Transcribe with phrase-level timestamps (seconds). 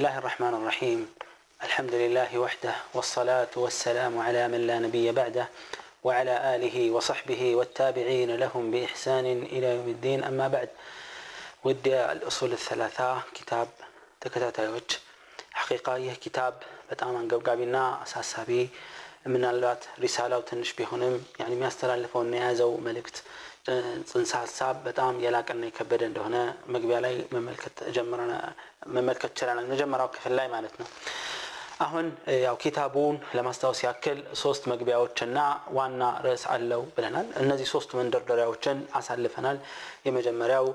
[0.00, 1.08] الله الرحمن الرحيم
[1.64, 5.46] الحمد لله وحده والصلاة والسلام على من لا نبي بعده
[6.04, 10.68] وعلى آله وصحبه والتابعين لهم بإحسان إلى يوم الدين أما بعد
[11.64, 13.08] ودي الأصول الثلاثة
[13.38, 13.68] كتاب
[14.22, 14.90] ተከታታዮች
[15.60, 16.48] ሐቂቃ ይህ أساسها
[16.90, 18.50] በጣም አንገብጋቢና አሳሳቢ
[19.34, 23.16] ምናልባት ሪሳላው يعني ما የሚያስተላልፈውና የያዘው መልእክት
[24.10, 26.36] ጽንሰ ሀሳብ በጣም የላቀና የከበደ እንደሆነ
[26.74, 27.14] መግቢያ ላይ
[28.96, 30.88] መመልከት ችለናል፣ መጀመሪያው ክፍል ላይ ማለት ነው።
[31.84, 32.06] አሁን
[32.44, 35.38] ያው ኪታቡን ለማስታወስ ያክል ሶስት መግቢያዎችና
[35.76, 39.58] ዋና ርዕስ አለው ብለናል። እነዚህ ሶስት መንደርደሪያዎችን አሳልፈናል።
[40.06, 40.66] የመጀመሪያው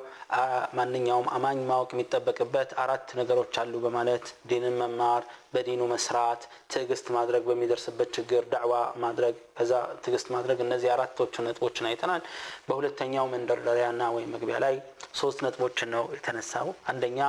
[0.78, 6.42] ማንኛውም አማኝ ማወቅ የሚጠበቅበት አራት ነገሮች አሉ በማለት ዲንን መማር፣ በዲኑ መስራት፣
[6.76, 8.74] ትዕግስት ማድረግ፣ በሚደርስበት ችግር ዳዕዋ
[9.06, 9.72] ማድረግ፣ ከዛ
[10.06, 12.24] ትዕግስት ማድረግ። እነዚህ አራቶቹ ነጥቦችን አይተናል።
[12.70, 14.78] በሁለተኛው መንደርደሪያና ወይም መግቢያ ላይ
[15.22, 17.20] ሶስት ነጥቦችን ነው የተነሳው። አንደኛ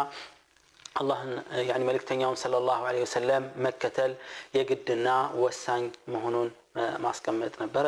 [1.01, 1.33] አላህን
[1.89, 4.13] መልእክተኛውን ሰለላሁ ዐለይሂ ወሰለም መከተል
[4.57, 5.09] የግድና
[5.45, 5.83] ወሳኝ
[6.15, 6.49] መሆኑን
[7.07, 7.87] ማስቀመጥ ነበረ።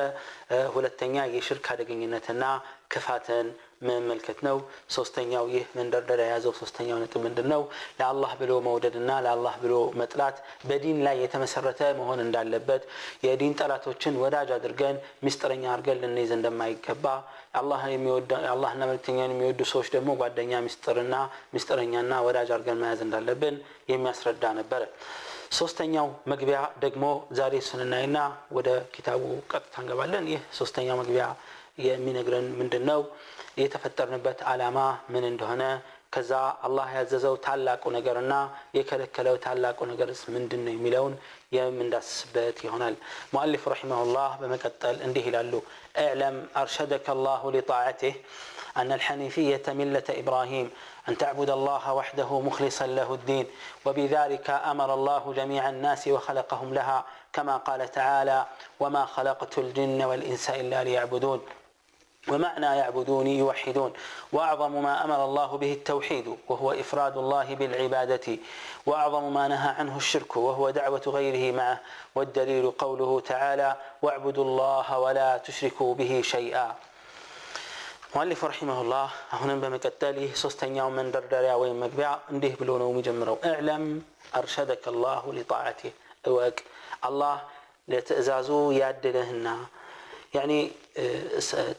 [0.76, 2.44] ሁለተኛ የሽርክ አደገኝነትና
[2.92, 3.48] ክፋትን
[3.86, 4.56] መመልከት ነው።
[4.96, 7.62] ሶስተኛው ይህ መንደርደሪያ የያዘው ሶስተኛው ነጥብ ምንድን ነው?
[7.98, 10.36] ለአላህ ብሎ መውደድና ለአላህ ብሎ መጥላት
[10.68, 12.82] በዲን ላይ የተመሰረተ መሆን እንዳለበት
[13.26, 17.04] የዲን ጠላቶችን ወዳጅ አድርገን ሚስጥረኛ አድርገን ልንይዝ እንደማይገባ
[17.60, 21.14] አላህና መልክተኛን የሚወዱ ሰዎች ደግሞ ጓደኛ ሚስጥርና
[21.54, 23.56] ሚስጥረኛና ወዳጅ አድርገን መያዝ እንዳለብን
[23.92, 24.82] የሚያስረዳ ነበረ።
[25.58, 27.04] ሶስተኛው መግቢያ ደግሞ
[27.38, 28.18] ዛሬ ስንናይና
[28.56, 31.26] ወደ ኪታቡ ቀጥታ እንገባለን። ይህ ሶስተኛው መግቢያ
[31.88, 33.00] የሚነግረን ምንድን ነው?
[33.62, 34.78] የተፈጠርንበት ዓላማ
[35.12, 35.62] ምን እንደሆነ
[36.14, 36.32] ከዛ
[36.66, 38.34] አላህ ያዘዘው ታላቁ ነገርና
[38.76, 41.14] የከለከለው ታላቁ ነገርስ ምንድን ነው የሚለውን
[41.56, 42.94] የምንዳስስበት ይሆናል
[43.34, 45.52] ሙአሊፍ ረሒመሁላህ በመቀጠል እንዲህ ይላሉ
[46.04, 48.14] اعلم أرشدك الله لطاعته
[48.80, 50.66] أن الحنيفية ملة إبراهيم
[51.08, 53.46] أن تعبد الله وحده مخلصا له الدين
[53.86, 56.98] وبذلك أمر الله جميع الناس وخلقهم لها
[57.34, 58.38] كما قال تعالى
[58.82, 61.40] وما خلقت الجن والإنس إلا ليعبدون
[62.30, 63.92] ومعنى يعبدوني يوحدون
[64.32, 68.38] واعظم ما امر الله به التوحيد وهو افراد الله بالعباده
[68.86, 71.80] واعظم ما نهى عنه الشرك وهو دعوه غيره معه
[72.14, 76.68] والدليل قوله تعالى واعبدوا الله ولا تشركوا به شيئا
[78.12, 83.84] ሙአሊፉ ረሒመሁላህ አሁንም በመቀጠል ይህ ሶስተኛው መንደርደሪያ ወይም መግቢያ እንዲህ ብሎ ነው የሚጀምረው እዕለም
[84.40, 85.92] አርሸደከ ላሁ ሊጣዓቲህ
[86.30, 86.56] እወቅ
[87.08, 87.34] الله
[87.92, 89.46] لتأزازو ያድለህና
[90.36, 90.58] يعني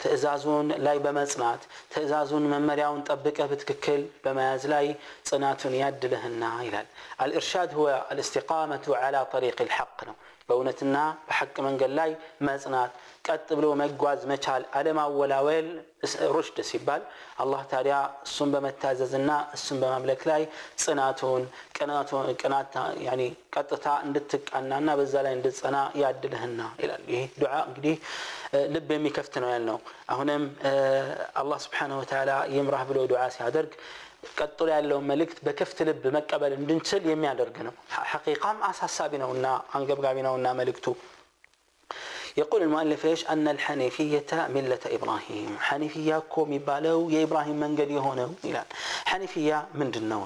[0.02, 1.62] ትዕዛዙን ላይ በመጽናት
[1.94, 4.85] ትዕዛዙን መመሪያውን ጠብቀህ በትክክል በመያዝ ላይ
[5.30, 6.88] ጽናቱን ያድልህና ይላል
[7.25, 10.18] አልእርሻድ ሁወ አልእስቲቃመቱ ዓላ ጠሪቅ ልሐቅ ነው
[10.50, 10.97] በእውነትና
[11.29, 12.12] በሐቅ መንገድ ላይ
[12.50, 12.91] መጽናት
[13.29, 15.67] ቀጥ ብሎ መጓዝ መቻል አለማወላወል
[16.35, 17.01] ሩሽድ ሲባል
[17.44, 17.95] አላህ ታዲያ
[18.28, 20.44] እሱን በመታዘዝና እሱን በማምለክ ላይ
[20.84, 21.44] ጽናቱን
[22.41, 22.75] ቅናት
[23.56, 27.95] ቀጥታ እንድትቃናና በዛ ላይ እንድትጸና ያድልህና ይላል። ይህ ዱዓ እንግዲህ
[28.75, 29.79] ልብ የሚከፍት ነው ያልነው።
[30.16, 30.44] አሁንም
[31.44, 33.73] አላህ ስብሓነሁ ወተዓላ ይምራህ ብሎ ዱዓ ሲያደርግ
[34.40, 37.73] ቀጥሎ ያለውን መልእክት በክፍት ልብ መቀበል እንድንችል የሚያደርግ ነው።
[38.13, 39.46] ሐቂቃም አሳሳቢ ነውና
[39.78, 40.88] አንገብጋቢ ነውና መልእክቱ
[42.38, 48.29] يقول المؤلف ايش؟ ان الحنيفيه مله ابراهيم، حنيفيه كومي بالو يا ابراهيم من قد هنا
[49.06, 50.25] حنيفيه من جنوا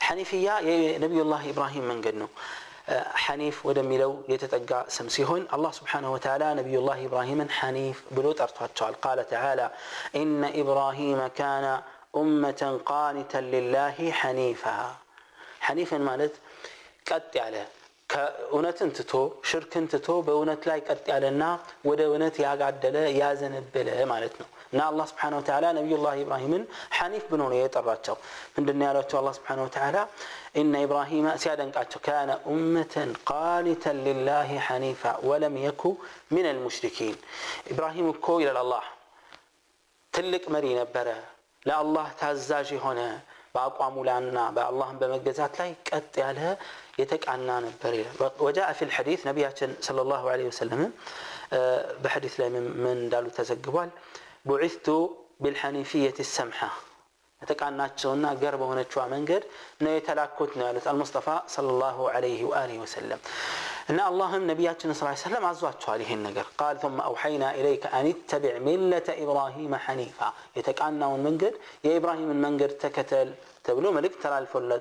[0.00, 2.28] حنيفيه يا نبي الله ابراهيم من قد
[2.90, 8.94] آه، حنيف ودمي لو يتتقى سمسيهن الله سبحانه وتعالى نبي الله ابراهيم حنيف بلو ترتوتشال
[9.00, 9.70] قال تعالى
[10.16, 11.80] ان ابراهيم كان
[12.16, 14.96] أمة قانتا لله حنيفا
[15.60, 16.32] حنيفا مالت
[17.10, 17.68] قط عليه
[18.12, 19.10] ከእውነትን ትቶ
[19.48, 21.42] ሽርክን ትቶ በእውነት ላይ ቀጥ ያለና
[21.88, 26.62] ወደ እውነት ያጋደለ ያዘነበለ ማለት ነው እና አላህ ስብሓን ወተላ ነቢዩ ላህ ኢብራሂምን
[26.98, 28.16] ሐኒፍ ብሎ ነው የጠራቸው
[28.56, 29.96] ምንድን ያሏቸው አላህ ስብሓን ወተላ
[30.60, 32.94] إن إبراهيم سيادنقاتشو كان أمة
[33.30, 35.94] قانتا لله حنيفا ولم يكن
[36.36, 37.14] من المشركين
[37.72, 38.84] إبراهيم كو إلى الله
[40.16, 41.18] تلك مري نبرة
[41.68, 43.08] لا الله تازاجي هنا
[43.54, 46.40] በአቋሙ ላና በአላህን በመገዛት ላይ ቀጥ ያለ
[47.00, 50.82] የተቃና ነበር ይላል ወጃ ፊል ሐዲት ነቢያችን ለ ላሁ ለ ወሰለም
[52.04, 52.48] በሐዲት ላይ
[52.84, 53.90] ምን እንዳሉ ተዘግቧል
[54.50, 54.86] ቡዒቱ
[55.44, 56.60] ቢልሐኒፊየት ሰምሐ
[57.42, 59.42] የተቃናቸውና ገር በሆነችዋ መንገድ
[59.84, 61.26] ነው የተላኩት ነው ያሉት አልሙስጠፋ
[61.66, 63.20] ለ ላሁ ለህ ወአሊህ ወሰለም
[63.90, 68.06] ان الله النبياتنا صلى الله عليه وسلم عزوات عليه النقر قال ثم اوحينا اليك ان
[68.12, 71.54] اتبع مله ابراهيم حنيفا يتقانا منجد
[71.86, 73.28] يا ابراهيم المنجد تكتل
[73.64, 74.76] تبلو ملك ترالف ولا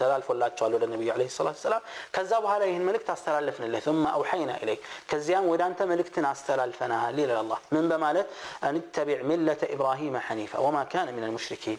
[0.00, 0.50] ترالف ولا
[0.84, 1.80] النبي عليه الصلاه والسلام
[2.16, 7.40] كذا بها عليه الملك تستلفنا له ثم اوحينا اليك كزيان واذا انت ملكتنا استلفنا لله
[7.44, 8.24] الله من بماله
[8.66, 11.78] ان اتبع مله ابراهيم حنيفا وما كان من المشركين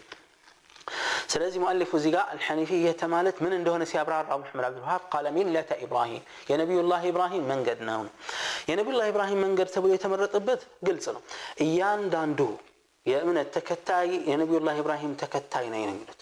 [1.31, 5.47] سلازم مؤلف زيغا الحنيفية تمالت من عنده نسي أبرار أبو محمد عبد الوهاب قال من
[5.53, 8.07] لا إبراهيم يا نبي الله إبراهيم من قد ناون
[8.69, 11.21] يا نبي الله إبراهيم من قد تبوي تمرت أبت قلت له
[11.63, 12.51] إيان داندو
[13.11, 16.21] يا من التكتاي يا نبي الله إبراهيم تكتاي نين قلت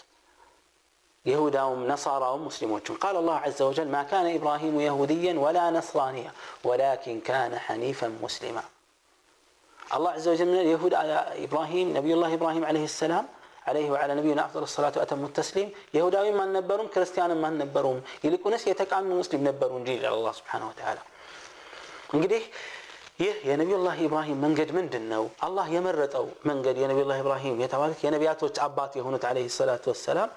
[1.32, 6.30] يهودا ونصارى ومسلمون قال الله عز وجل ما كان إبراهيم يهوديا ولا نصرانيا
[6.68, 8.62] ولكن كان حنيفا مسلما
[9.96, 11.16] الله عز وجل من اليهود على
[11.46, 13.26] إبراهيم نبي الله إبراهيم عليه السلام
[13.68, 19.04] عليه وعلى نبينا افضل الصلاه واتم التسليم يهوداوي ما نبرون كريستيان ما نبرون يلكونس يتقام
[19.20, 21.02] مسلم نبرون جيل على الله سبحانه وتعالى
[22.14, 22.44] انقديه
[23.24, 28.56] ይህ የነቢ ላህ ኢብራሂም መንገድ ምንድን ነው አላህ يا نبي الله ابراهيم ኢብራሂም የተባሉት የነቢያቶች
[28.66, 30.28] አባት የሆኑት عليه الصلاه والسلام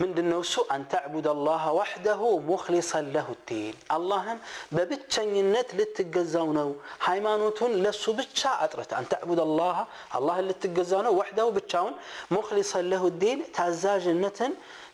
[0.00, 4.38] من دنوسو أن تعبد الله وحده مخلصا له الدين اللهم
[4.72, 6.68] ببتشن النت لتقزونه
[7.06, 9.76] حيمانوتون لسو بتشا أطرت أن تعبد الله
[10.16, 11.92] الله اللي تقزونه وحده بتشاون
[12.36, 14.38] مخلصا له الدين تازاج النت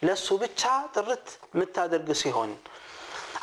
[0.06, 1.26] لسو بتشا طرت
[1.60, 2.50] متادر قسيهون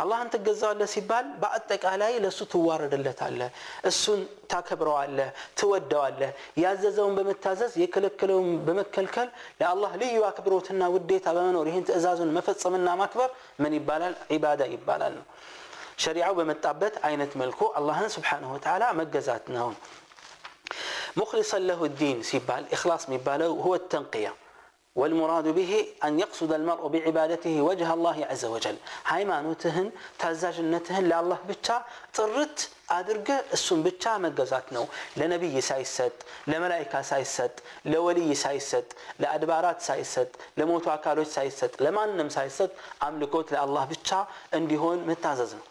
[0.04, 3.50] አላህን ትገዛዋለህ ሲባል በአጠቃላይ ለእሱ ትዋረድለታለህ
[3.90, 4.22] እሱን
[4.52, 6.32] ታከብረዋለህ ትወደዋለህ
[6.64, 9.30] ያዘዘውን በመታዘዝ የከለከለውን በመከልከል
[9.62, 13.32] ለአላህ ልዩ አክብሮትና ውዴታ በመኖር ይህን ትእዛዙን መፈጸምና ማክበር
[13.66, 15.26] ምን ይባላል ዒባዳ ይባላል ነው
[16.04, 19.68] ሸሪዓው በመጣበት አይነት መልኩ አላህን ስብሓንሁ ወተዓላ መገዛት ነው
[21.20, 24.28] ሙክሊሰን ለሁ ዲን ሲባል ኢክላስ የሚባለው ሁወ ተንቅያ
[24.96, 28.76] والمراد به أن يقصد المرء بعبادته وجه الله عز وجل
[29.06, 31.78] هاي ما نوتهن تازاج نتهن لالله بتا
[32.18, 32.58] طرت
[32.98, 34.84] أدرق السن بتا مقزات نو
[35.20, 36.14] لنبي سايسد
[36.52, 37.54] لملائكة سايسد
[37.94, 38.88] لولي سايسد
[39.22, 42.72] لأدبارات سايسد لموت أكالوش سايسد لما نم سايسد
[43.08, 44.20] أملكوت لالله بتا
[44.58, 45.66] اندي هون متازازنو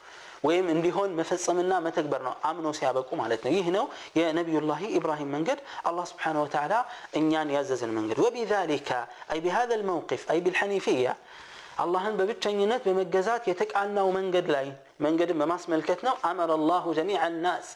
[0.46, 3.84] ወይም እንዲሆን መፈጸምና መተግበር ነው አምኖ ሲያበቁ ማለት ነው ይህ ነው
[4.18, 5.60] የነቢዩላህ ኢብራሂም መንገድ
[5.90, 6.72] አላህ ስብሓን ወተላ
[7.20, 8.90] እኛን ያዘዘን መንገድ ወቢዛሊከ
[9.34, 11.06] አይ ቢሃذ ልመውቅፍ አይ ብልሐኒፍያ
[11.84, 14.66] አላህን በብቸኝነት በመገዛት የተቃናው መንገድ ላይ
[15.02, 17.66] من قدم ماس ملكتنا أمر الله جميع الناس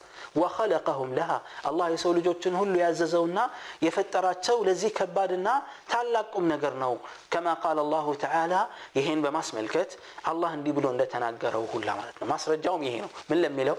[0.41, 1.38] وخلقهم لها
[1.69, 3.44] الله يسوي لجوتن هل يعززونا
[3.87, 5.53] يفترات شو لزي كبارنا
[5.91, 6.94] تعلقكم نقرنو
[7.32, 8.61] كما قال الله تعالى
[8.99, 9.91] يهين بماس ملكت
[10.31, 13.76] الله اندي بلون لتناقره كل عمالتنا ماس رجعهم يهينو من لم يلو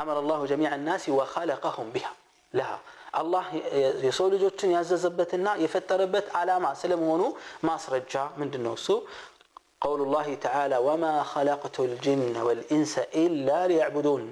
[0.00, 2.12] أمر الله جميع الناس وخلقهم بها
[2.58, 2.78] لها
[3.22, 3.44] الله
[4.08, 7.26] يسوي لجوتن يعززبتنا يفتربت على ما سلمونو
[7.68, 8.96] ماس رجع من دنوسو
[9.86, 12.94] قول الله تعالى وما خلقت الجن والانس
[13.24, 14.22] الا ليعبدون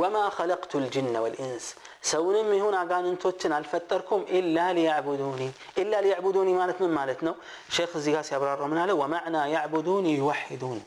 [0.00, 1.64] وما خلقت الجن والانس
[2.12, 7.34] سوني من هنا قال انتوتن الفتركم الا ليعبدوني الا ليعبدوني مالت من مالتنا
[7.76, 10.78] شيخ الزياس يا برار من ومعنى يعبدوني يوحدون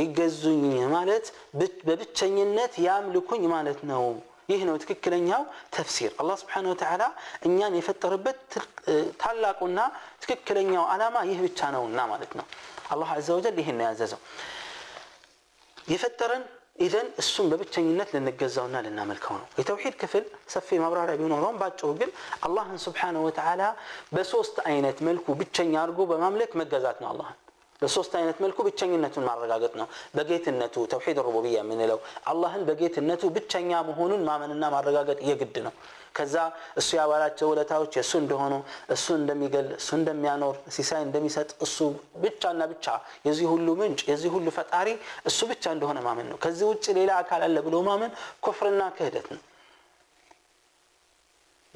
[0.00, 1.24] يقزوني مالت
[1.86, 3.96] ببتشنينت يملكون مالتنا
[4.52, 5.42] ይህ ነው ትክክለኛው
[5.76, 7.02] ተፍሲር። አላህ ስብሓነሁ ወተዓላ
[7.48, 8.40] እኛን የፈጠረበት
[9.22, 9.78] ታላቁና
[10.24, 12.46] ትክክለኛው አላማ ይህ ብቻ ነውና ማለት ነው።
[12.94, 14.20] አላህ አዘወጀል ይህን ነው ያዘዘው
[15.92, 16.44] የፈጠረን
[16.84, 20.24] ኢዘን እሱን በብቸኝነት ልንገዛውና ልናመልከው ነው። የተውሂድ ክፍል
[20.54, 22.10] ሰፊ ማብራሪያ ቢኖረውም ባጭሩ ግን
[22.46, 23.62] አላህን ስብሓነሁ ወተዓላ
[24.14, 27.38] በሶስት አይነት መልኩ ብቸኛ አድርጎ በማምለክ መገዛት ነው አላህን
[27.80, 31.98] በሶስት አይነት መልኩ ብቸኝነቱን ማረጋገጥ ነው። በጌትነቱ ተውሒድ ሩቡብያ የምንለው
[32.30, 35.74] አላህን በጌትነቱ ብቸኛ መሆኑን ማመንና ማረጋገጥ የግድ ነው።
[36.16, 36.34] ከዛ
[36.80, 38.52] እሱ ያዋላቸው ውለታዎች የእሱ እንደሆኑ፣
[38.94, 41.76] እሱ እንደሚገል፣ እሱ እንደሚያኖር፣ ሲሳይ እንደሚሰጥ፣ እሱ
[42.24, 42.86] ብቻና ብቻ
[43.28, 44.90] የዚህ ሁሉ ምንጭ የዚህ ሁሉ ፈጣሪ
[45.30, 48.14] እሱ ብቻ እንደሆነ ማመን ነው። ከዚህ ውጭ ሌላ አካል አለ ብሎ ማመን
[48.48, 49.42] ኩፍርና ክህደት ነው።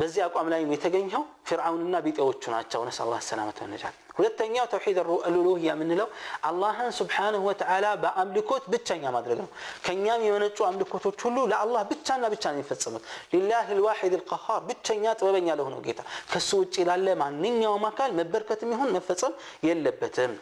[0.01, 6.09] በዚህ አቋም ላይ የተገኘው ፊርዓውንና ቢጤዎቹ ናቸው። ነስ አላ ሰላመት ነጃት። ሁለተኛው ተውሒድ አልኡሉሂያ የምንለው
[6.49, 9.49] አላህን ስብሓንሁ ወተዓላ በአምልኮት ብቸኛ ማድረግ ነው።
[9.87, 15.83] ከእኛም የመነጩ አምልኮቶች ሁሉ ለአላህ ብቻና ብቻ ነው የሚፈጸሙት። ሊላህ ልዋሒድ ልቀሃር ብቸኛ ጥበበኛ ለሆነው
[15.89, 16.01] ጌታ
[16.35, 19.35] ከሱ ውጭ ላለ ማንኛውም አካል መበርከትም ይሁን መፈጸም
[19.71, 20.35] የለበትም።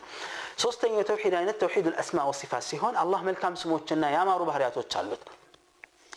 [0.66, 5.24] ሶስተኛው የተውሒድ አይነት ተውሒድ ልአስማ ወሲፋት ሲሆን አላህ መልካም ስሞችና ያማሩ ባህርያቶች አሉት።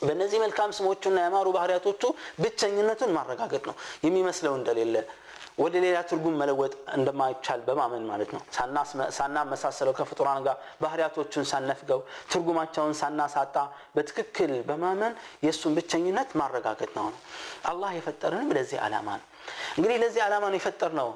[0.05, 2.03] በእነዚህ መልካም ስሞቹና ያማሩ ባህሪያቶቹ
[2.43, 3.75] ብቸኝነቱን ማረጋገጥ ነው
[4.05, 4.95] የሚመስለው እንደሌለ
[5.63, 8.41] ወደ ሌላ ትርጉም መለወጥ እንደማይቻል በማመን ማለት ነው።
[9.17, 12.01] ሳናመሳሰለው ከፍጡራን ጋር ባህሪያቶቹን ሳነፍገው
[12.31, 13.55] ትርጉማቸውን ሳናሳጣ
[13.95, 15.15] በትክክል በማመን
[15.47, 17.19] የእሱን ብቸኝነት ማረጋገጥ ነው ነው
[17.71, 19.25] አላህ የፈጠረንም ለዚህ ዓላማ ነው።
[19.77, 21.09] እንግዲህ ለዚህ ዓላማ ነው የፈጠር ነው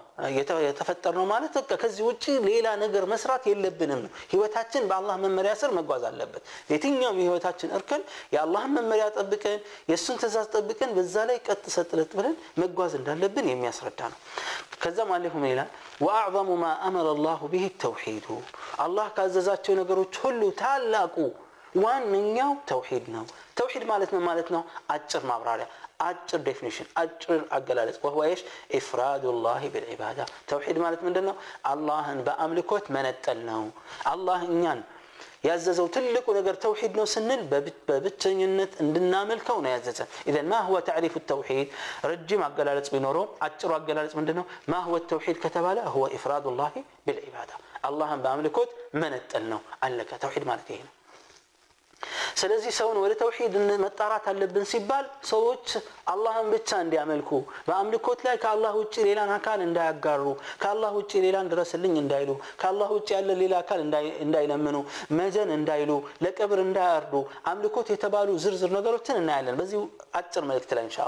[0.69, 5.71] የተፈጠር ነው ማለት በቃ ከዚህ ውጭ ሌላ ነገር መስራት የለብንም ነው። ህይወታችን በአላህ መመሪያ ስር
[5.79, 8.03] መጓዝ አለበት። የትኛውም የህይወታችን እርከን
[8.35, 9.59] የአላህን መመሪያ ጠብቀን
[9.91, 14.19] የእሱን ትእዛዝ ጠብቀን በዛ ላይ ቀጥ ሰጥለት ብለን መጓዝ እንዳለብን የሚያስረዳ ነው።
[14.83, 15.61] ከዛም አለፉም ሌላ
[16.07, 18.27] ወአዕظሙ ማ አመረ ላሁ ብህ ተውሒዱ
[18.87, 21.17] አላህ ካዘዛቸው ነገሮች ሁሉ ታላቁ
[21.83, 23.23] ዋነኛው ተውሒድ ነው።
[23.59, 24.61] ተውሒድ ማለት ነው ማለት ነው?
[24.93, 25.67] አጭር ማብራሪያ
[26.09, 28.41] አጭር ዴፊኒሽን አጭር አገላለጽ ወህዋ የሽ
[28.79, 30.19] ኢፍራዱ ላህ ብልዒባዳ
[30.51, 31.35] ተውሒድ ማለት ምንድን ነው
[31.73, 33.63] አላህን በአምልኮት መነጠል ነው
[34.13, 34.81] አላህ እኛን
[35.47, 37.41] ያዘዘው ትልቁ ነገር ተውሒድ ነው ስንል
[37.89, 41.67] በብቸኝነት እንድናመልከው ነው ያዘዘን ኢዘን ማ ሁወ ተዕሪፍ ተውሒድ
[42.12, 46.75] ረጅም አገላለጽ ቢኖረውም አጭሩ አገላለጽ ምንድን ነው ማ ሁወ ተውሒድ ከተባለ ሁወ ኢፍራዱ ላህ
[47.07, 47.51] ብልዒባዳ
[47.89, 48.71] አላህን በአምልኮት
[49.03, 50.93] መነጠል ነው አለቀ ተውሒድ ማለት ይሄ ነው
[52.39, 55.67] ስለዚህ ሰውን ወደ ተውሂድ መጣራት አለብን ሲባል ሰዎች
[56.13, 57.29] አላህን ብቻ እንዲያመልኩ
[57.67, 60.25] በአምልኮት ላይ ከአላህ ውጭ ሌላን አካል እንዳያጋሩ
[60.63, 62.31] ከአላህ ውጭ ሌላን ድረስልኝ እንዳይሉ
[62.63, 63.81] ከአላህ ውጭ ያለ ሌላ አካል
[64.25, 64.77] እንዳይለምኑ
[65.22, 65.91] መጀን እንዳይሉ
[66.25, 67.15] ለቀብር እንዳያርዱ
[67.53, 69.79] አምልኮት የተባሉ ዝርዝር ነገሮችን እናያለን በዚህ
[70.22, 71.00] አጭር መልእክት ላይ እንሻ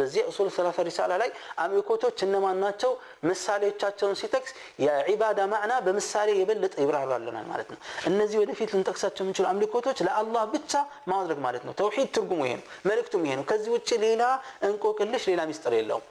[0.00, 1.30] በዚህ ኡሱል ሰላሳ ሪሳላ ላይ
[1.64, 2.90] አሚኮቶች እነማን ናቸው
[3.28, 4.52] ምሳሌዎቻቸውን ሲጠቅስ
[4.84, 7.78] የዒባዳ ማዕና በምሳሌ የበለጠ ይብራራልናል ማለት ነው።
[8.10, 10.72] እነዚህ ወደፊት ልንጠቅሳቸው የምንችሉ አምልኮቶች ለአላህ ብቻ
[11.12, 14.22] ማድረግ ማለት ነው። ተውሂድ ትርጉሙ ይሄ ነው፣ መልእክቱም ይሄ ነው። ከዚህ ውጭ ሌላ
[14.68, 16.06] እንቆቅልሽ፣ ሌላ ሚስጥር የለውም።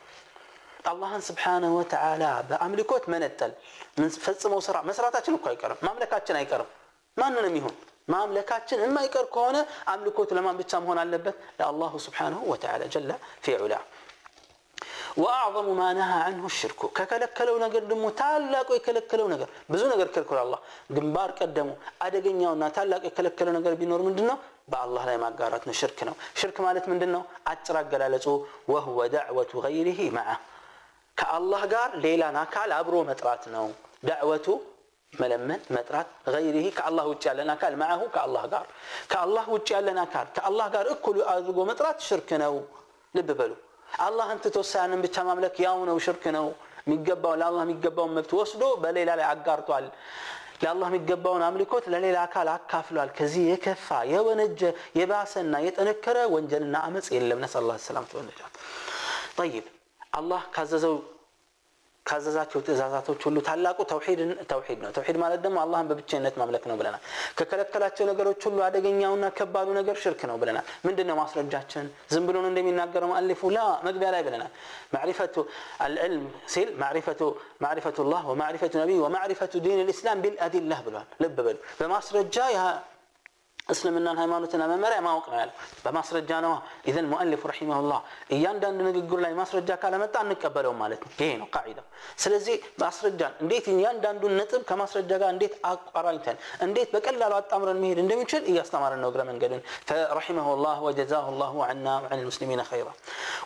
[0.92, 3.52] አላህን ስብሓነሁ ወተዓላ በአምልኮት መነጠል፣
[4.28, 6.70] ፈጽመው ስራ መስራታችን እኮ አይቀርም፣ ማምለካችን አይቀርም።
[7.22, 7.76] ማንንም ይሁን
[8.12, 9.58] ማምለካችን የማይቀር ከሆነ
[9.92, 11.36] አምልኮቱ ለማን ብቻ መሆን አለበት
[11.72, 13.10] الله سبحانه وتعالى جل
[13.44, 13.84] في علاه
[15.22, 20.60] وأعظم ما نهى عنه الشرك ككلكل ونقر دمو تالاك ويكلكل ونقر بزو نقر كلكل الله
[20.96, 24.36] قنبار قدمو أدقن يونا تالاك ويكلكل ونقر بنور من دنا
[24.72, 27.20] با الله لا ما قارتنا شركنا شرك مالت من دنا
[27.52, 28.36] أترق لالتو
[28.74, 30.36] وهو دعوة غيره معه
[31.20, 33.62] كالله قار ليلانا كالعبرو متراتنا
[34.12, 34.56] دعوته
[35.22, 38.66] መለመን መጥራት ገይሪህ ከአላህ ውጭ ያለን አካል መዐሁ ከአላህ ጋር
[39.12, 42.56] ከአላህ ውጭ ያለን አካል ከአላህ ጋር እኩል አድርጎ መጥራት ሽርክ ነው
[43.18, 43.52] ልብ በሉ
[44.08, 44.60] አላህን ትቶ
[45.06, 46.48] ብቻ ማምለክ ያው ነው ሽርክ ነው
[46.88, 49.86] የሚገባው ለአላህ የሚገባውን መብት ወስዶ በሌላ ላይ አጋርቷል
[50.64, 54.62] ለአላህ የሚገባውን አምልኮት ለሌላ አካል አካፍሏል ከዚህ የከፋ የወነጀ
[55.00, 58.54] የባሰና የጠነከረ ወንጀልና አመፅ የለም ነስ ላ ሰላም ተወነጃት
[59.40, 59.66] ጠይብ
[60.20, 60.96] አላህ ካዘዘው
[62.10, 64.20] ካዘዛቸው ትእዛዛቶች ሁሉ ታላቁ ተውሂድ
[64.52, 67.04] ተውሂድ ነው ተውሂድ ማለት ደግሞ አላህን በብቸኝነት ማምለክ ነው ብለናል
[67.38, 73.10] ከከለከላቸው ነገሮች ሁሉ አደገኛውና ከባዱ ነገር ሽርክ ነው ብለናል ምንድነው ማስረጃችን ዝም ብሎ ነው እንደሚናገረው
[73.14, 74.52] ማአሊፉ ላ መግቢያ ላይ ብለናል
[74.98, 75.38] ማዕሪፈቱ
[75.88, 77.22] አልዕልም ሲል ማዕሪፈቱ
[77.68, 82.38] ማዕሪፈቱ ላህ ወማዕሪፈቱ ነቢይ ወማዕሪፈቱ ዲን ልእስላም ቢልአዲላህ ብሏል ልብ በሉ በማስረጃ
[83.72, 85.54] እስልምናን ሃይማኖትና መመሪያ ማወቅ ነው ያለው
[85.84, 86.56] በማስረጃ ነዋ
[86.90, 88.00] ኢዘን ሙአሊፍ ረሒመሁላህ
[88.36, 91.86] እያንዳንዱ ንግግር ላይ ማስረጃ ካለመጣ አንቀበለውም ማለት ነው ይሄ ነው ቃዒዳው
[92.24, 99.02] ስለዚህ ማስረጃን እንዴት እያንዳንዱን ነጥብ ከማስረጃ ጋር እንዴት አቆራኝተን እንዴት በቀላሉ አጣምረን መሄድ እንደሚችል እያስተማረን
[99.06, 99.64] ነው እግረ መንገድን
[100.20, 102.90] ረሒመሁላህ ወጀዛሁ ላሁ ዐና ወዐን ልሙስሊሚን ኸይራ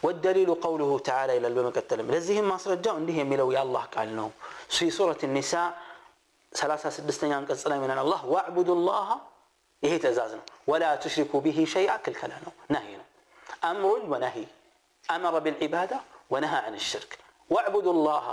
[0.06, 4.28] والدليل قوله تعالى إلى البمكتل لذهم ما سرجا عندهم يلو يا الله قال نو
[4.76, 5.68] في سورة النساء
[6.58, 9.08] 36 قصة من الله واعبدوا الله
[9.86, 13.06] ይሄ ትእዛዝ ነው ወላ ትሽሪኩ ቢሂ ሸይአ ክልከላ ነው ነሂ ነው
[13.70, 14.38] አምሩን ወነሂ
[15.14, 15.92] አመረ ቢልዒባዳ
[16.34, 17.12] ወነሃ አን ሽርክ
[17.54, 18.26] ወዕቡዱ ላሃ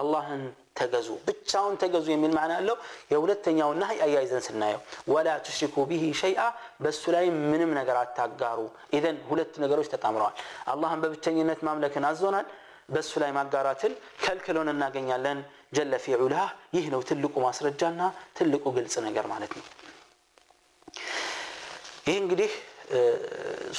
[0.00, 0.42] አላህን
[0.78, 2.76] ተገዙ ብቻውን ተገዙ የሚል ማዕና አለው
[3.12, 4.80] የሁለተኛውን ናህይ አያይዘን ስናየው
[5.14, 6.44] ወላ ትሽሪኩ ቢሂ ሸይአ
[6.84, 8.60] በእሱ ላይ ምንም ነገር አታጋሩ
[8.98, 10.36] ኢዘን ሁለት ነገሮች ተጣምረዋል
[10.74, 12.46] አላህን በብቸኝነት ማምለክን አዞናል
[12.94, 13.92] በእሱ ላይ ማጋራትን
[14.24, 15.40] ከልክሎን እናገኛለን
[15.78, 18.00] ጀለ ፊ ዑላህ ይህ ነው ትልቁ ማስረጃና
[18.40, 19.66] ትልቁ ግልጽ ነገር ማለት ነው
[22.08, 22.52] ይህ እንግዲህ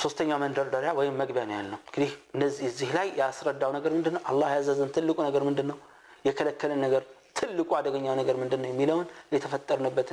[0.01, 4.21] ሶስተኛው መንደርደሪያ ወይም መግቢያ ነው ያልነው። እንግዲህ እዚህ ላይ ያስረዳው ነገር ምንድን ነው?
[4.31, 5.77] አላህ ያዘዘን ትልቁ ነገር ምንድን ነው?
[6.27, 7.03] የከለከለን ነገር
[7.39, 9.05] ትልቁ አደገኛው ነገር ምንድን ነው የሚለውን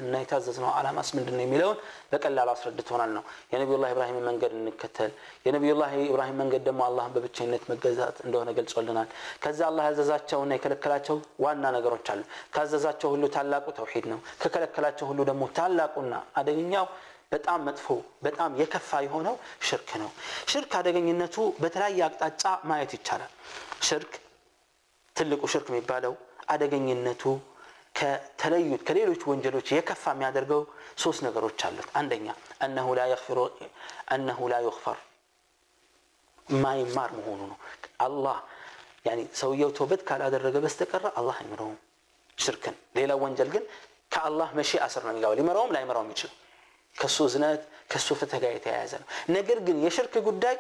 [0.09, 1.79] እና የታዘዝነው አላማስ ምንድን ነው የሚለውን
[2.13, 5.11] በቀላሉ አስረድቶናል ነው የነቢዩላህ ኢብራሂምን መንገድ እንከተል።
[5.47, 9.11] የነቢዩላህ ኢብራሂም መንገድ ደግሞ አላህን በብቸኝነት መገዛት እንደሆነ ገልጾልናል።
[9.45, 9.87] ከዚ አላህ
[10.47, 12.25] እና የከለከላቸው ዋና ነገሮች አሉ።
[12.57, 16.89] ካዘዛቸው ሁሉ ታላቁ ተውሂድ ነው። ከከለከላቸው ሁሉ ደግሞ ታላቁና አደገኛው
[17.35, 17.87] በጣም መጥፎ
[18.27, 19.35] በጣም የከፋ የሆነው
[19.69, 20.09] ሽርክ ነው።
[20.53, 23.33] ሽርክ አደገኝነቱ በተለያየ አቅጣጫ ማየት ይቻላል።
[23.89, 24.13] ሽርክ
[25.19, 26.15] ትልቁ ሽርክ የሚባለው
[26.55, 27.23] አደገኝነቱ
[27.99, 30.63] ከተለዩት ከሌሎች ወንጀሎች የከፋ የሚያደርገው
[31.05, 32.27] ሶስት ነገሮች አሉት። አንደኛ
[32.67, 34.99] እነሁ ላ ዩክፈር
[36.65, 37.59] ማይማር መሆኑ ነው።
[38.07, 38.39] አላህ
[39.43, 41.79] ሰውየው ተውበት ካላደረገ በስተቀረ አላህ አይምረውም
[42.45, 43.65] ሽርክን። ሌላው ወንጀል ግን
[44.15, 46.37] ከአላህ መሺ አስር ነው የሚገባው ሊመራውም ላይመራውም ይችላል።
[47.01, 49.07] ከሱ እዝነት ከሱ ፍትህ ጋር የተያያዘ ነው
[49.37, 50.57] ነገር ግን የሽርክ ጉዳይ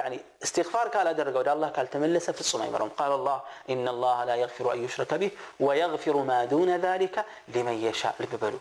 [0.00, 3.30] ያኒ እስትግፋር ካላደረገ ወደ አላህ ካልተመለሰ ፍጹም አይመረውም ቃል ላ
[3.74, 5.32] እና ላህ ላ የግፊሩ አን ዩሽረከ ቢህ
[5.66, 7.16] ወየግፊሩ ማ ዱነ ዛሊከ
[7.54, 8.56] ሊመን የሻ ልብ በሉ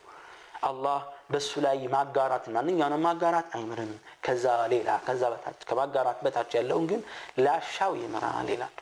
[0.69, 0.97] አላህ
[1.33, 3.91] በሱ ላይ ማጋራት ማንኛውንም ማጋራት አይምርም
[4.27, 7.03] ከዛ ሌላ ከዛ በታች ከማጋራት በታች ያለውን ግን
[7.45, 8.73] ላሻው ይምራል ይላል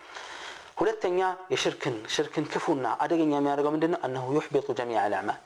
[0.79, 1.19] ሁለተኛ
[1.53, 5.41] የሽርክን ሽርክን ክፉና አደገኛ የሚያደርገው ምንድን ነው አነሁ ዩሕቢጡ ጀሚዕ አልአዕማል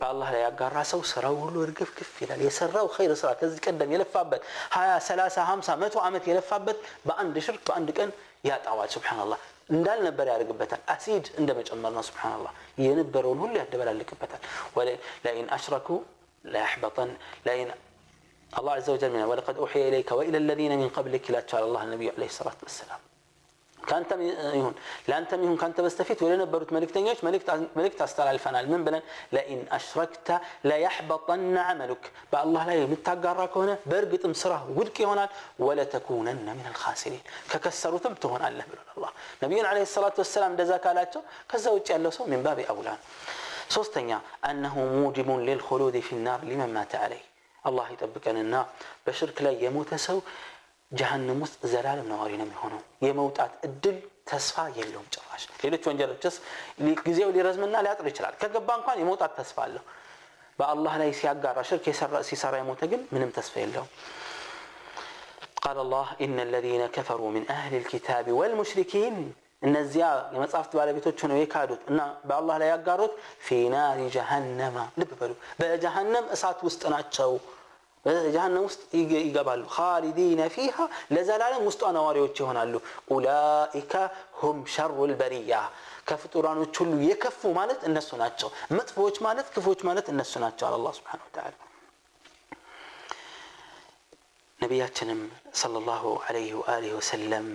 [0.00, 4.42] በአላህ ላይ ያጋራ ሰው ስራው ሁሉ እርግፍ ግፍ ይላል። የሰራው ኸይር ስራ ከዚህ ቀደም የለፋበት
[4.78, 8.10] 20፣ 30፣ 50፣ መቶ ዓመት የለፋበት በአንድ ሽርክ በአንድ ቀን
[8.48, 9.40] ያጣዋል። ሱብሃነላህ
[9.76, 12.52] እንዳልነበር ያደርግበታል። አሲድ እንደ መጨመር ነው። ሱብሃነላህ
[12.86, 14.42] የነበረውን ሁሉ ያደበላልቅበታል።
[15.26, 15.88] ለኢን አሽረኩ
[16.54, 17.10] ለያሕበጠን
[17.48, 17.72] ለኢን
[18.58, 22.60] አላህ ዐዘ ወጀል ወለቀድ ኡሕየ ኢለይከ ወኢለ ለዚነ ሚን ቀብሊክ ይላቸዋል አላህ ነቢዩ ዐለይሂ ሰላቱ
[22.68, 23.00] ወሰላም
[23.88, 24.10] ከአንተ
[24.56, 24.74] ይሁን
[25.08, 27.18] ለአንተም ይሁን ከአንተ በስተፊት ወደ ነበሩት መልእክተኞች
[27.78, 29.04] መልእክት አስተላልፈናል ምን ብለን
[29.36, 30.28] ለኢን አሽረክተ
[30.68, 35.30] ለያሕበጠና አመሉክ በአላህ ላይ የምታጋራ ከሆነ በእርግጥም ስራ ውድቅ ይሆናል
[35.66, 39.06] ወለተኩነነ ምን አልካሲሪን ከከሰሩትም ትሆናለህ ብሏል አላ
[39.44, 43.04] ነቢዩን ለ ሰላት ወሰላም እንደዛ ካላቸው ከዛ ውጭ ያለው ሰው ሚን ባቢ አውላ ነው
[43.76, 44.10] ሶስተኛ
[44.48, 47.22] አነሁ ሙጅቡን ሊልኹሉድ ፊናር ሊመን ማተ አለይ
[47.68, 48.54] አላህ ይጠብቀንና
[49.06, 50.18] በሽርክ ላይ የሞተ ሰው
[50.98, 53.96] ጀሃንም ውስጥ ዘላለም ነዋሪ ነው የሚሆነው የመውጣት እድል
[54.30, 56.36] ተስፋ የለውም ጭራሽ ሌሎች ወንጀሎችስ
[57.06, 59.84] ጊዜው ሊረዝምና ሊያጥር ይችላል ከገባ እንኳን የመውጣት ተስፋ አለው
[60.60, 61.86] በአላህ ላይ ሲያጋራ ሽርክ
[62.28, 63.90] ሲሰራ የሞተ ግን ምንም ተስፋ የለውም
[65.68, 69.14] قال الله إن الذين كفروا من أهل الكتاب والمشركين
[69.66, 73.12] እነዚያ የመጽሐፍት ባለቤቶች ሆነው የካዱት እና በአላህ ላይ ያጋሩት
[73.46, 77.30] ፊ ናሪ ጀሃነማ ልብ በሉ በጀሃነም እሳት ውስጥ ናቸው
[78.34, 78.80] ጀሃነም ውስጥ
[79.24, 80.76] ይገባሉ ኻሊዲነ ፊሃ
[81.14, 82.74] ለዘላለም ውስጧ ነዋሪዎች ይሆናሉ
[83.14, 83.92] ኡላኢከ
[84.40, 85.54] ሁም ሸሩ ልበሪያ
[86.08, 88.48] ከፍጡራኖች ሁሉ የከፉ ማለት እነሱ ናቸው
[88.78, 91.54] መጥፎዎች ማለት ክፎች ማለት እነሱ ናቸው አላ ስብን ተላ
[94.64, 95.20] ነቢያችንም
[95.62, 97.46] صلى الله عليه وآله وسلم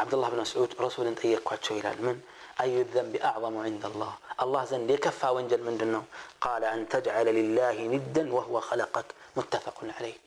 [0.00, 2.16] عبد الله بن مسعود رسول طيقكم يلال من
[2.60, 6.04] أي الذنب أعظم عند الله الله زند يكفى وانجل من دنه
[6.40, 10.18] قال أن تجعل لله ندا وهو خلقك متفق عليه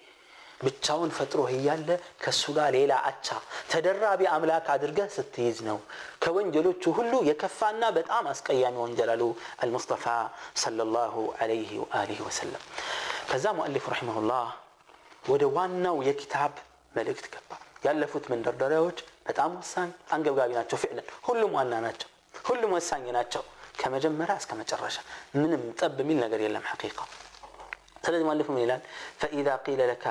[0.65, 1.89] ብቻውን ፈጥሮህ እያለ
[2.23, 3.27] ከእሱ ጋር ሌላ አቻ
[3.71, 5.77] ተደራቢ አምላክ አድርገህ ስትይዝ ነው
[6.23, 9.23] ከወንጀሎቹ ሁሉ የከፋና በጣም አስቀያሚ ወንጀል አሉ
[9.63, 10.03] አልሙስጠፋ
[10.63, 11.15] صለ ላሁ
[11.45, 12.65] አለይህ ወአሊህ ወሰለም
[13.31, 14.49] ከዛ ሙአሊፍ ረሒመሁላህ
[15.33, 16.53] ወደ ዋናው የኪታብ
[16.99, 17.51] መልእክት ገባ
[17.87, 22.09] ያለፉት መንደርደሪያዎች በጣም ወሳኝ አንገብጋቢ ናቸው ፍዕለን ሁሉም ዋና ናቸው
[22.47, 23.43] ሁሉም ወሳኝ ናቸው
[23.81, 24.95] ከመጀመሪያ እስከ መጨረሻ
[25.39, 26.97] ምንም ጠብ የሚል ነገር የለም ሐቂቃ
[28.05, 28.81] ስለዚህ ማለፉ ምን ይላል
[29.21, 30.05] فإذا قيل لك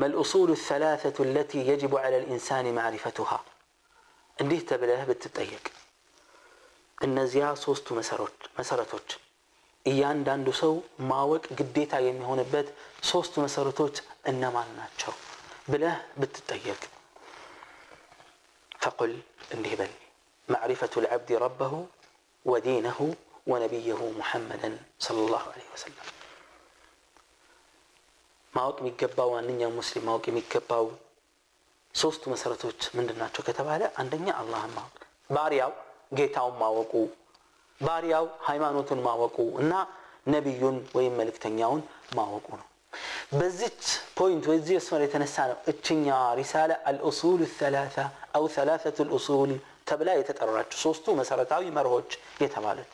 [0.00, 3.38] ما الأصول الثلاثة التي يجب على الإنسان معرفتها
[4.42, 5.64] እንዲህ ተብለህ ብትጠየቅ
[7.06, 7.86] እነዚያ ሶስቱ
[8.60, 9.08] መሰረቶች
[9.90, 10.72] እያንዳንዱ ሰው
[11.10, 12.68] ማወቅ ግዴታ የሚሆንበት
[13.10, 13.96] ሶስቱ መሰረቶች
[14.30, 15.12] እነማን ናቸው
[15.72, 16.80] ብለህ ብትጠየቅ
[18.84, 19.12] ፈቁል
[19.56, 19.92] እንዲህ በል
[20.48, 21.86] معرفة العبد ربه
[22.44, 23.14] ودينه
[23.46, 26.06] ونبيه محمدا صلى الله عليه وسلم
[28.56, 30.90] ما أوك ميكبا وأنني مسلم ما أوك ميكبا
[31.94, 34.84] سوستو مسرتوت من دناتو كتب على عندنا الله ما
[35.36, 35.72] بارياو
[36.18, 37.04] جيتاو ما وقو
[37.86, 39.72] بارياو هايمانوت ما وقو إن
[40.34, 40.62] نبي
[40.96, 41.82] وين ملك تنياون
[42.16, 42.52] ما وقو
[43.40, 43.82] بزيت
[44.18, 48.04] بوينت وزي اسمه اللي تنسانه رسالة الأصول الثلاثة
[48.36, 49.50] أو ثلاثة الأصول
[49.88, 52.10] ተብላ የተጠራችው ሶስቱ መሰረታዊ መርሆች
[52.44, 52.90] የተባሉት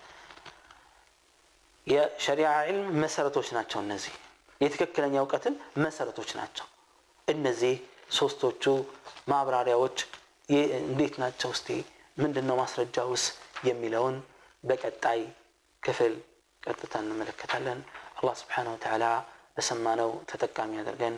[1.92, 4.14] የሸሪዓ ዕልም መሰረቶች ናቸው። እነዚህ
[4.64, 6.66] የትክክለኛ እውቀትም መሰረቶች ናቸው።
[7.34, 7.74] እነዚህ
[8.18, 8.64] ሶስቶቹ
[9.32, 9.96] ማብራሪያዎች
[10.90, 11.48] እንዴት ናቸው?
[11.56, 11.68] እስቲ
[12.24, 13.24] ምንድን ነው ማስረጃውስ?
[13.68, 14.14] የሚለውን
[14.68, 15.20] በቀጣይ
[15.86, 16.14] ክፍል
[16.66, 17.80] ቀጥታ እንመለከታለን።
[18.20, 19.04] አላህ ስብሓነሁ ወተዓላ
[19.58, 21.16] በሰማነው ተጠቃሚ አድርገን።